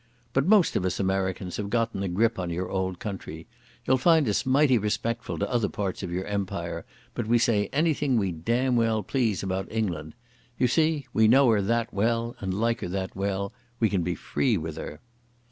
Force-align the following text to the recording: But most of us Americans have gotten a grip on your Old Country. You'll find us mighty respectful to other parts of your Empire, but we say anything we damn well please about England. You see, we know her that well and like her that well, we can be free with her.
But 0.33 0.47
most 0.47 0.75
of 0.75 0.83
us 0.83 0.99
Americans 0.99 1.57
have 1.57 1.69
gotten 1.69 2.01
a 2.01 2.07
grip 2.07 2.39
on 2.39 2.49
your 2.49 2.71
Old 2.71 2.97
Country. 2.97 3.45
You'll 3.85 3.99
find 3.99 4.27
us 4.27 4.47
mighty 4.47 4.79
respectful 4.79 5.37
to 5.37 5.47
other 5.47 5.69
parts 5.69 6.01
of 6.01 6.11
your 6.11 6.25
Empire, 6.25 6.85
but 7.13 7.27
we 7.27 7.37
say 7.37 7.69
anything 7.71 8.17
we 8.17 8.31
damn 8.31 8.75
well 8.75 9.03
please 9.03 9.43
about 9.43 9.71
England. 9.71 10.15
You 10.57 10.67
see, 10.67 11.05
we 11.13 11.27
know 11.27 11.47
her 11.51 11.61
that 11.61 11.93
well 11.93 12.35
and 12.39 12.51
like 12.51 12.81
her 12.81 12.87
that 12.89 13.15
well, 13.15 13.53
we 13.79 13.89
can 13.91 14.01
be 14.01 14.15
free 14.15 14.57
with 14.57 14.75
her. 14.77 15.01